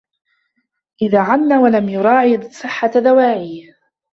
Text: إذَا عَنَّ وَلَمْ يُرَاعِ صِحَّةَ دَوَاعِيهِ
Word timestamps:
إذَا 1.01 1.19
عَنَّ 1.21 1.53
وَلَمْ 1.53 1.89
يُرَاعِ 1.89 2.49
صِحَّةَ 2.51 2.99
دَوَاعِيهِ 2.99 3.75